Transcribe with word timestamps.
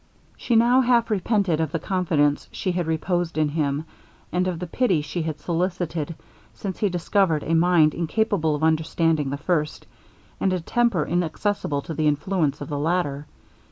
She 0.35 0.55
now 0.55 0.81
half 0.81 1.11
repented 1.11 1.59
of 1.61 1.71
the 1.71 1.77
confidence 1.77 2.49
she 2.51 2.71
had 2.71 2.87
reposed 2.87 3.37
in 3.37 3.49
him, 3.49 3.85
and 4.31 4.47
of 4.47 4.57
the 4.57 4.65
pity 4.65 5.03
she 5.03 5.21
had 5.21 5.39
solicited, 5.39 6.15
since 6.55 6.79
he 6.79 6.89
discovered 6.89 7.43
a 7.43 7.53
mind 7.53 7.93
incapable 7.93 8.55
of 8.55 8.63
understanding 8.63 9.29
the 9.29 9.37
first, 9.37 9.85
and 10.39 10.53
a 10.53 10.59
temper 10.59 11.05
inaccessible 11.05 11.83
to 11.83 11.93
the 11.93 12.07
influence 12.07 12.61
of 12.61 12.69
the 12.69 12.79
latter. 12.79 13.27